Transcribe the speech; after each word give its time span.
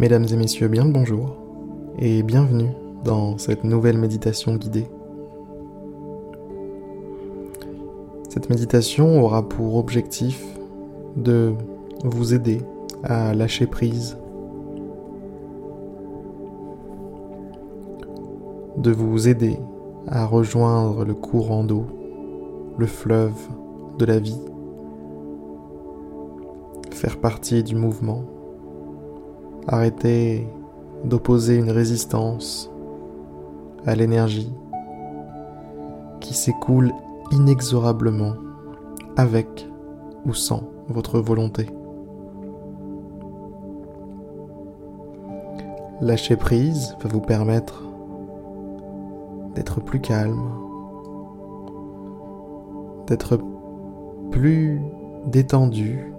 Mesdames 0.00 0.24
et 0.32 0.36
messieurs, 0.36 0.68
bien 0.68 0.86
le 0.86 0.92
bonjour 0.92 1.36
et 1.98 2.22
bienvenue 2.22 2.70
dans 3.04 3.36
cette 3.36 3.64
nouvelle 3.64 3.98
méditation 3.98 4.56
guidée. 4.56 4.86
Cette 8.30 8.48
méditation 8.48 9.22
aura 9.22 9.46
pour 9.46 9.76
objectif 9.76 10.42
de 11.16 11.52
vous 12.02 12.32
aider 12.32 12.62
à 13.02 13.34
lâcher 13.34 13.66
prise, 13.66 14.16
de 18.78 18.92
vous 18.92 19.28
aider 19.28 19.58
à 20.06 20.24
rejoindre 20.24 21.04
le 21.04 21.12
courant 21.12 21.62
d'eau, 21.62 21.84
le 22.78 22.86
fleuve 22.86 23.36
de 23.98 24.06
la 24.06 24.18
vie, 24.18 24.40
faire 26.90 27.18
partie 27.18 27.62
du 27.62 27.74
mouvement 27.74 28.24
Arrêtez 29.68 30.48
d'opposer 31.04 31.56
une 31.56 31.70
résistance 31.70 32.70
à 33.86 33.94
l'énergie 33.94 34.52
qui 36.20 36.34
s'écoule 36.34 36.92
inexorablement 37.32 38.34
avec 39.16 39.68
ou 40.26 40.34
sans 40.34 40.64
votre 40.88 41.20
volonté. 41.20 41.66
Lâcher 46.00 46.36
prise 46.36 46.96
va 47.02 47.08
vous 47.10 47.20
permettre 47.20 47.84
d'être 49.54 49.80
plus 49.80 50.00
calme, 50.00 50.50
d'être 53.06 53.38
plus 54.30 54.80
détendu 55.26 56.12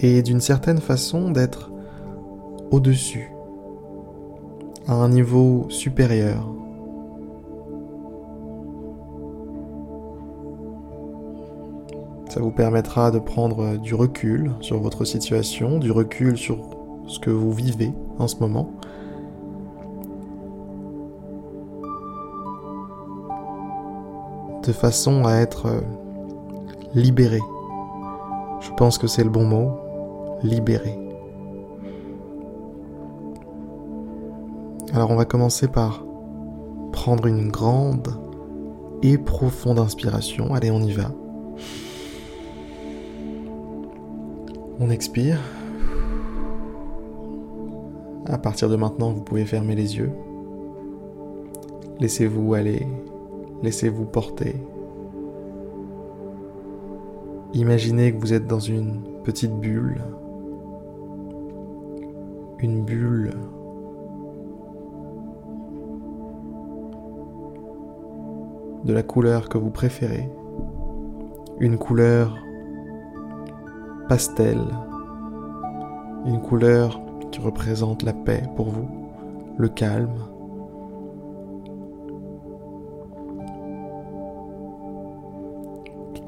et 0.00 0.22
d'une 0.22 0.40
certaine 0.40 0.80
façon 0.80 1.30
d'être 1.30 1.70
au-dessus, 2.70 3.30
à 4.86 4.94
un 4.94 5.08
niveau 5.08 5.66
supérieur. 5.68 6.46
Ça 12.28 12.40
vous 12.40 12.50
permettra 12.50 13.10
de 13.10 13.18
prendre 13.18 13.78
du 13.78 13.94
recul 13.94 14.52
sur 14.60 14.78
votre 14.78 15.04
situation, 15.04 15.78
du 15.78 15.90
recul 15.90 16.36
sur 16.36 16.58
ce 17.06 17.18
que 17.18 17.30
vous 17.30 17.52
vivez 17.52 17.92
en 18.18 18.28
ce 18.28 18.36
moment. 18.36 18.70
De 24.62 24.72
façon 24.72 25.24
à 25.24 25.36
être 25.36 25.82
libéré. 26.94 27.40
Je 28.60 28.70
pense 28.72 28.98
que 28.98 29.06
c'est 29.06 29.24
le 29.24 29.30
bon 29.30 29.44
mot, 29.44 29.70
libéré. 30.42 31.07
Alors 34.94 35.10
on 35.10 35.16
va 35.16 35.26
commencer 35.26 35.68
par 35.68 36.04
prendre 36.92 37.26
une 37.26 37.50
grande 37.50 38.08
et 39.02 39.18
profonde 39.18 39.78
inspiration. 39.78 40.54
Allez, 40.54 40.70
on 40.70 40.80
y 40.80 40.92
va. 40.92 41.12
On 44.80 44.90
expire. 44.90 45.38
À 48.26 48.38
partir 48.38 48.68
de 48.68 48.76
maintenant, 48.76 49.12
vous 49.12 49.22
pouvez 49.22 49.44
fermer 49.44 49.74
les 49.74 49.96
yeux. 49.96 50.12
Laissez-vous 52.00 52.54
aller, 52.54 52.86
laissez-vous 53.62 54.04
porter. 54.04 54.56
Imaginez 57.52 58.12
que 58.12 58.20
vous 58.20 58.32
êtes 58.32 58.46
dans 58.46 58.60
une 58.60 59.02
petite 59.24 59.54
bulle. 59.54 60.00
Une 62.60 62.84
bulle 62.84 63.32
de 68.88 68.94
la 68.94 69.02
couleur 69.02 69.50
que 69.50 69.58
vous 69.58 69.68
préférez. 69.68 70.30
Une 71.60 71.76
couleur 71.76 72.38
pastel. 74.08 74.58
Une 76.24 76.40
couleur 76.40 76.98
qui 77.30 77.40
représente 77.40 78.02
la 78.02 78.14
paix 78.14 78.42
pour 78.56 78.70
vous, 78.70 78.88
le 79.58 79.68
calme. 79.68 80.16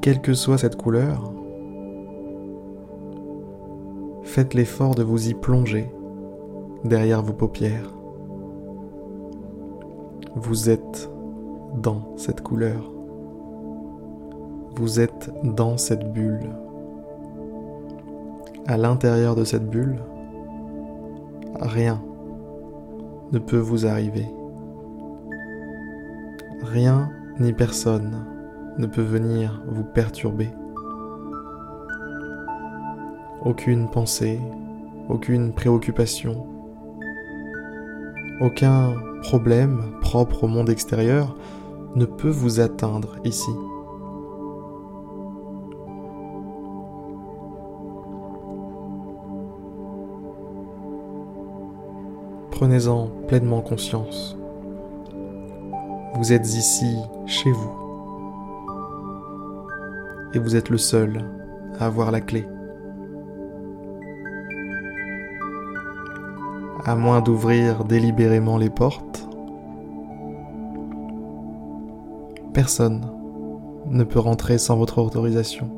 Quelle 0.01 0.21
que 0.21 0.35
soit 0.35 0.59
cette 0.59 0.75
couleur, 0.75 1.33
faites 4.21 4.53
l'effort 4.53 4.93
de 4.93 5.03
vous 5.03 5.29
y 5.29 5.33
plonger 5.33 5.91
derrière 6.83 7.23
vos 7.23 7.33
paupières. 7.33 7.91
Vous 10.35 10.69
êtes 10.69 11.10
dans 11.75 12.15
cette 12.17 12.41
couleur. 12.41 12.91
Vous 14.75 14.99
êtes 14.99 15.31
dans 15.43 15.77
cette 15.77 16.11
bulle. 16.11 16.49
À 18.67 18.77
l'intérieur 18.77 19.35
de 19.35 19.43
cette 19.43 19.69
bulle, 19.69 19.99
rien 21.59 22.01
ne 23.31 23.39
peut 23.39 23.57
vous 23.57 23.85
arriver. 23.85 24.27
Rien 26.63 27.09
ni 27.39 27.53
personne 27.53 28.25
ne 28.77 28.85
peut 28.85 29.01
venir 29.01 29.63
vous 29.67 29.83
perturber. 29.83 30.49
Aucune 33.43 33.89
pensée, 33.89 34.39
aucune 35.09 35.53
préoccupation, 35.53 36.45
aucun 38.39 38.93
problème 39.21 39.81
propre 40.01 40.43
au 40.43 40.47
monde 40.47 40.69
extérieur 40.69 41.35
ne 41.95 42.05
peut 42.05 42.29
vous 42.29 42.59
atteindre 42.59 43.15
ici. 43.23 43.51
Prenez-en 52.51 53.07
pleinement 53.27 53.61
conscience. 53.61 54.37
Vous 56.15 56.31
êtes 56.31 56.47
ici 56.55 56.95
chez 57.25 57.51
vous. 57.51 57.71
Et 60.33 60.39
vous 60.39 60.55
êtes 60.55 60.69
le 60.69 60.77
seul 60.77 61.25
à 61.79 61.87
avoir 61.87 62.11
la 62.11 62.21
clé. 62.21 62.47
À 66.85 66.95
moins 66.95 67.21
d'ouvrir 67.21 67.83
délibérément 67.83 68.57
les 68.57 68.69
portes, 68.69 69.27
Personne 72.53 73.01
ne 73.87 74.03
peut 74.03 74.19
rentrer 74.19 74.57
sans 74.57 74.77
votre 74.77 74.99
autorisation. 74.99 75.69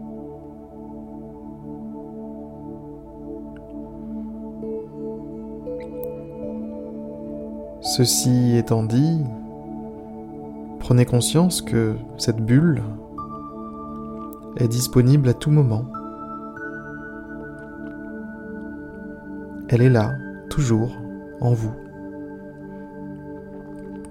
Ceci 7.82 8.56
étant 8.58 8.84
dit, 8.84 9.20
prenez 10.80 11.06
conscience 11.06 11.62
que 11.62 11.96
cette 12.18 12.44
bulle 12.44 12.82
est 14.58 14.68
disponible 14.68 15.30
à 15.30 15.34
tout 15.34 15.52
moment. 15.52 15.86
Elle 19.70 19.82
est 19.82 19.90
là, 19.90 20.12
toujours, 20.50 20.96
en 21.40 21.54
vous, 21.54 21.74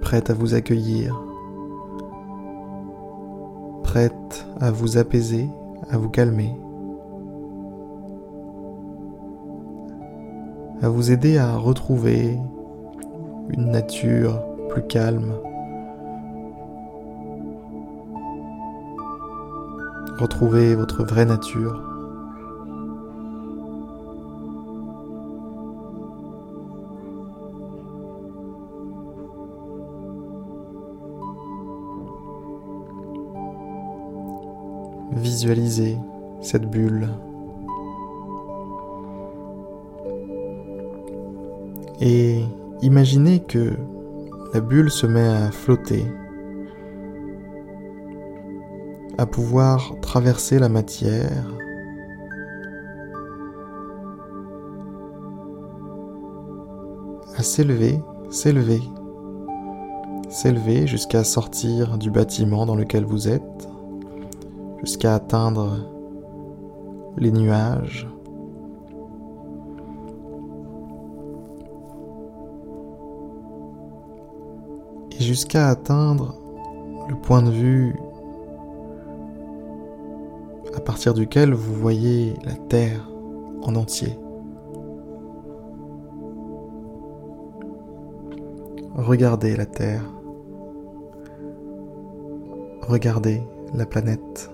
prête 0.01 0.31
à 0.31 0.34
vous 0.34 0.55
accueillir 0.55 1.21
prête 3.92 4.47
à 4.58 4.70
vous 4.70 4.97
apaiser, 4.97 5.50
à 5.91 5.98
vous 5.98 6.08
calmer, 6.08 6.56
à 10.80 10.89
vous 10.89 11.12
aider 11.12 11.36
à 11.36 11.59
retrouver 11.59 12.39
une 13.50 13.71
nature 13.71 14.42
plus 14.71 14.86
calme, 14.86 15.34
retrouver 20.18 20.74
votre 20.74 21.04
vraie 21.04 21.27
nature. 21.27 21.91
Visualisez 35.12 35.98
cette 36.41 36.68
bulle. 36.68 37.09
Et 42.00 42.42
imaginez 42.82 43.41
que 43.41 43.72
la 44.53 44.60
bulle 44.60 44.91
se 44.91 45.06
met 45.06 45.28
à 45.28 45.50
flotter, 45.50 46.04
à 49.18 49.26
pouvoir 49.26 49.94
traverser 50.00 50.59
la 50.59 50.68
matière, 50.68 51.47
à 57.36 57.42
s'élever, 57.42 58.03
s'élever, 58.30 58.80
s'élever 60.28 60.86
jusqu'à 60.86 61.22
sortir 61.22 61.98
du 61.98 62.10
bâtiment 62.10 62.66
dans 62.66 62.76
lequel 62.76 63.04
vous 63.04 63.28
êtes, 63.28 63.68
jusqu'à 64.83 65.15
atteindre 65.15 65.79
les 67.17 67.31
nuages. 67.31 68.09
Et 75.13 75.23
jusqu'à 75.23 75.69
atteindre 75.69 76.34
le 77.09 77.15
point 77.15 77.43
de 77.43 77.51
vue 77.51 77.97
à 80.75 80.81
partir 80.81 81.15
duquel 81.15 81.53
vous 81.53 81.75
voyez 81.75 82.34
la 82.45 82.55
Terre 82.55 83.09
en 83.63 83.75
entier. 83.77 84.19
Regardez 88.95 89.57
la 89.57 89.67
Terre. 89.67 90.03
Regardez 92.83 93.43
la 93.75 93.87
planète. 93.87 94.51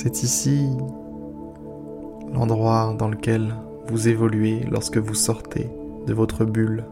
C'est 0.00 0.22
ici 0.22 0.70
l'endroit 2.32 2.94
dans 2.96 3.08
lequel 3.08 3.52
vous 3.88 4.06
évoluez 4.06 4.60
lorsque 4.70 4.96
vous 4.96 5.14
sortez 5.14 5.68
de 6.06 6.14
votre 6.14 6.44
bulle. 6.44 6.84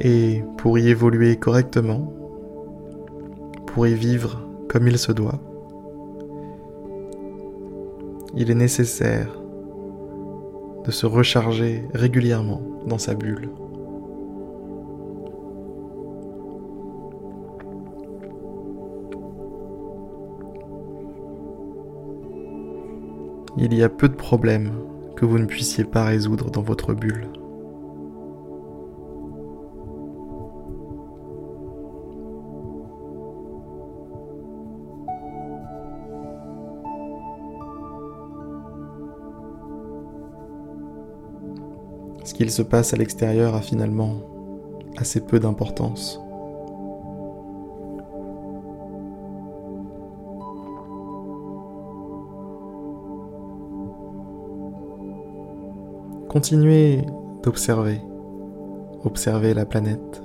Et 0.00 0.42
pour 0.56 0.78
y 0.78 0.88
évoluer 0.88 1.36
correctement, 1.36 2.10
pour 3.66 3.86
y 3.86 3.92
vivre 3.92 4.40
comme 4.66 4.88
il 4.88 4.96
se 4.96 5.12
doit, 5.12 5.40
il 8.34 8.50
est 8.50 8.54
nécessaire 8.54 9.38
de 10.86 10.90
se 10.90 11.04
recharger 11.04 11.84
régulièrement 11.92 12.62
dans 12.86 12.96
sa 12.96 13.12
bulle. 13.12 13.50
Il 23.62 23.74
y 23.74 23.82
a 23.82 23.90
peu 23.90 24.08
de 24.08 24.14
problèmes 24.14 24.72
que 25.16 25.26
vous 25.26 25.38
ne 25.38 25.44
puissiez 25.44 25.84
pas 25.84 26.06
résoudre 26.06 26.50
dans 26.50 26.62
votre 26.62 26.94
bulle. 26.94 27.28
Ce 42.24 42.32
qu'il 42.32 42.50
se 42.50 42.62
passe 42.62 42.94
à 42.94 42.96
l'extérieur 42.96 43.54
a 43.54 43.60
finalement 43.60 44.22
assez 44.96 45.20
peu 45.20 45.38
d'importance. 45.38 46.18
Continuez 56.30 57.04
d'observer, 57.42 58.00
observer 59.02 59.52
la 59.52 59.66
planète. 59.66 60.22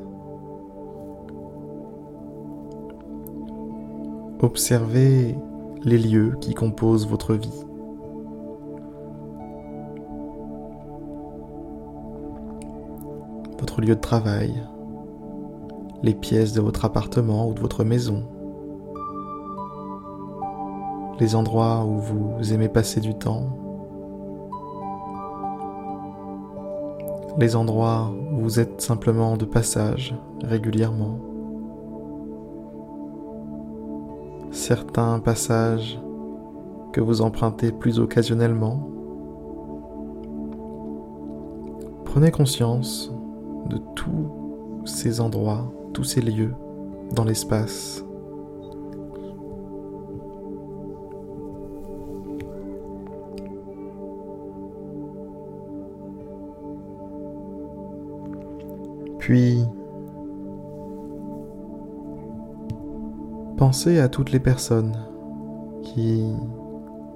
Observez 4.40 5.36
les 5.84 5.98
lieux 5.98 6.38
qui 6.42 6.54
composent 6.54 7.08
votre 7.08 7.34
vie. 7.34 7.66
Votre 13.60 13.82
lieu 13.82 13.96
de 13.96 14.00
travail, 14.00 14.54
les 16.04 16.14
pièces 16.14 16.54
de 16.54 16.62
votre 16.62 16.86
appartement 16.86 17.50
ou 17.50 17.56
de 17.56 17.62
votre 17.62 17.84
maison, 17.84 18.28
les 21.20 21.34
endroits 21.36 21.84
où 21.84 21.98
vous 21.98 22.54
aimez 22.54 22.70
passer 22.70 23.02
du 23.02 23.16
temps, 23.16 23.65
les 27.38 27.56
endroits 27.56 28.14
où 28.32 28.42
vous 28.42 28.60
êtes 28.60 28.82
simplement 28.82 29.38
de 29.38 29.46
passage 29.46 30.16
régulièrement. 30.44 31.20
Certains 34.52 35.20
passages 35.20 36.00
que 36.94 37.02
vous 37.02 37.22
empruntez 37.22 37.72
plus 37.74 38.00
occasionnellement. 38.00 38.90
Prenez 42.06 42.32
conscience 42.32 43.12
de 43.70 43.80
tous 43.96 44.86
ces 44.86 45.20
endroits, 45.20 45.74
tous 45.94 46.06
ces 46.06 46.22
lieux 46.22 46.54
dans 47.14 47.26
l'espace. 47.26 48.05
Puis, 59.26 59.66
pensez 63.58 64.00
à 64.00 64.08
toutes 64.08 64.32
les 64.32 64.40
personnes 64.40 64.96
qui 65.82 66.32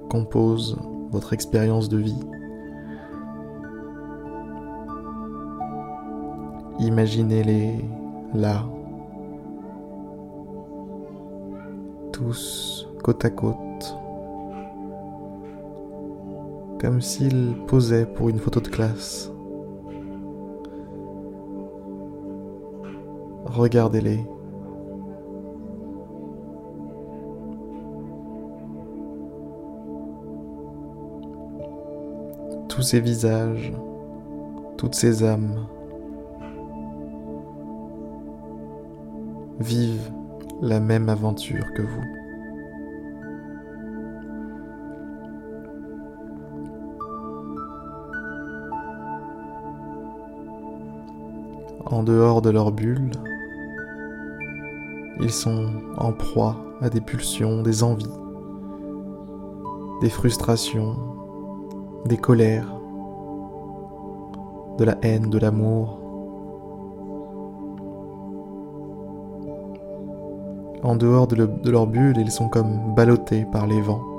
composent 0.08 0.76
votre 1.12 1.32
expérience 1.34 1.88
de 1.88 1.98
vie. 1.98 2.18
Imaginez-les 6.80 7.84
là, 8.34 8.64
tous 12.12 12.88
côte 13.04 13.24
à 13.24 13.30
côte, 13.30 13.96
comme 16.80 17.00
s'ils 17.00 17.54
posaient 17.68 18.06
pour 18.06 18.30
une 18.30 18.40
photo 18.40 18.58
de 18.58 18.66
classe. 18.66 19.30
Regardez-les. 23.52 24.24
Tous 32.68 32.82
ces 32.82 33.00
visages, 33.00 33.72
toutes 34.76 34.94
ces 34.94 35.24
âmes 35.24 35.66
vivent 39.58 40.12
la 40.62 40.78
même 40.78 41.08
aventure 41.08 41.72
que 41.74 41.82
vous. 41.82 42.04
En 51.84 52.04
dehors 52.04 52.40
de 52.40 52.50
leur 52.50 52.70
bulle, 52.70 53.10
ils 55.20 55.32
sont 55.32 55.66
en 55.98 56.12
proie 56.12 56.56
à 56.80 56.88
des 56.88 57.00
pulsions, 57.00 57.62
des 57.62 57.82
envies, 57.82 58.06
des 60.00 60.08
frustrations, 60.08 60.96
des 62.06 62.16
colères, 62.16 62.80
de 64.78 64.84
la 64.84 64.96
haine, 65.02 65.28
de 65.28 65.38
l'amour. 65.38 65.98
En 70.82 70.96
dehors 70.96 71.26
de, 71.26 71.70
leur 71.70 71.86
bulle, 71.86 72.16
ils 72.16 72.30
sont 72.30 72.48
comme 72.48 72.94
ballottés 72.94 73.44
par 73.52 73.66
les 73.66 73.80
vents. 73.82 74.09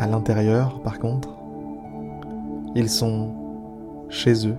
À 0.00 0.06
l'intérieur, 0.06 0.80
par 0.80 0.98
contre, 0.98 1.28
ils 2.74 2.88
sont 2.88 3.34
chez 4.08 4.48
eux, 4.48 4.56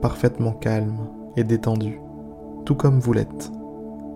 parfaitement 0.00 0.52
calmes 0.52 1.06
et 1.36 1.44
détendus, 1.44 2.00
tout 2.64 2.74
comme 2.74 2.98
vous 2.98 3.12
l'êtes, 3.12 3.52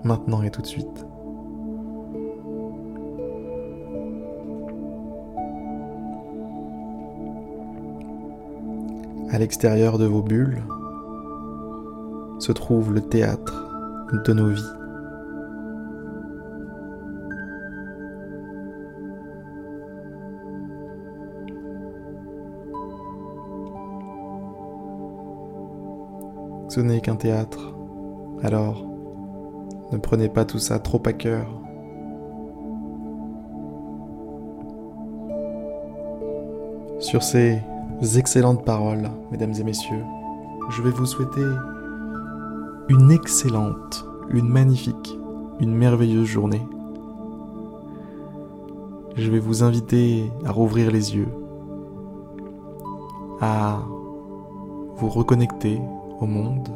maintenant 0.03 0.41
et 0.41 0.51
tout 0.51 0.63
de 0.63 0.67
suite. 0.67 1.07
À 9.31 9.39
l'extérieur 9.39 9.99
de 9.99 10.07
vos 10.07 10.23
bulles 10.23 10.63
se 12.39 12.53
trouve 12.53 12.95
le 12.95 13.03
théâtre 13.03 13.69
de 14.25 14.33
nos 14.33 14.49
vies. 14.49 14.80
Ce 26.71 26.79
n'est 26.79 27.01
qu'un 27.01 27.17
théâtre. 27.17 27.75
Alors, 28.45 28.87
ne 29.91 29.99
prenez 29.99 30.29
pas 30.29 30.45
tout 30.45 30.61
ça 30.61 30.79
trop 30.79 31.03
à 31.05 31.13
cœur. 31.13 31.49
Sur 37.01 37.25
ces 37.25 37.61
excellentes 38.17 38.65
paroles, 38.65 39.11
mesdames 39.33 39.53
et 39.59 39.65
messieurs, 39.65 40.05
je 40.71 40.81
vais 40.83 40.93
vous 40.93 41.07
souhaiter 41.07 41.45
une 42.89 43.11
excellente, 43.11 44.07
une 44.29 44.49
magnifique, 44.49 45.19
une 45.59 45.75
merveilleuse 45.75 46.29
journée. 46.29 46.63
Je 49.17 49.29
vais 49.29 49.41
vous 49.41 49.65
inviter 49.65 50.31
à 50.45 50.53
rouvrir 50.53 50.93
les 50.93 51.17
yeux, 51.17 51.35
à 53.41 53.81
vous 54.95 55.09
reconnecter 55.09 55.81
au 56.21 56.27
monde, 56.27 56.69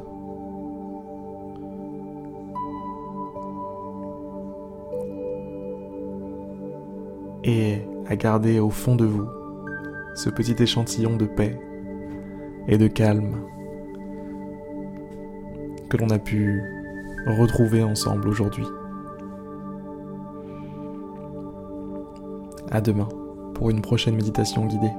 et 7.44 7.82
à 8.06 8.16
garder 8.16 8.58
au 8.58 8.70
fond 8.70 8.96
de 8.96 9.04
vous 9.04 9.28
ce 10.14 10.30
petit 10.30 10.54
échantillon 10.62 11.16
de 11.16 11.26
paix 11.26 11.60
et 12.68 12.78
de 12.78 12.86
calme 12.86 13.36
que 15.90 15.96
l'on 15.98 16.08
a 16.10 16.18
pu 16.18 16.62
retrouver 17.26 17.82
ensemble 17.82 18.28
aujourd'hui. 18.28 18.66
À 22.70 22.80
demain 22.80 23.08
pour 23.54 23.70
une 23.70 23.82
prochaine 23.82 24.16
méditation 24.16 24.66
guidée. 24.66 24.90